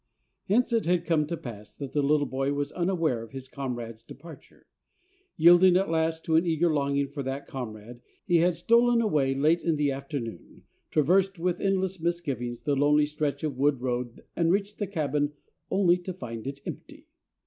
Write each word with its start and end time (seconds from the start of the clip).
Hence 0.47 0.73
it 0.73 0.87
had 0.87 1.05
come 1.05 1.27
to 1.27 1.37
pass 1.37 1.75
that 1.75 1.91
the 1.91 2.01
little 2.01 2.25
boy 2.25 2.53
was 2.53 2.71
unaware 2.71 3.21
of 3.21 3.33
his 3.33 3.47
comrade's 3.47 4.01
departure. 4.01 4.65
Yielding 5.37 5.77
at 5.77 5.91
last 5.91 6.25
to 6.25 6.37
an 6.37 6.43
eager 6.47 6.73
longing 6.73 7.07
for 7.07 7.21
that 7.21 7.45
comrade, 7.45 8.01
he 8.25 8.37
had 8.37 8.55
stolen 8.55 8.99
away 8.99 9.35
late 9.35 9.61
in 9.61 9.75
the 9.75 9.91
afternoon, 9.91 10.63
traversed 10.89 11.37
with 11.37 11.61
endless 11.61 11.99
misgivings 11.99 12.63
the 12.63 12.75
lonely 12.75 13.05
stretch 13.05 13.43
of 13.43 13.59
wood 13.59 13.79
road 13.79 14.23
and 14.35 14.51
reached 14.51 14.79
the 14.79 14.87
cabin 14.87 15.33
only 15.69 15.97
to 15.99 16.13
find 16.13 16.47
it 16.47 16.61
empty. 16.65 17.05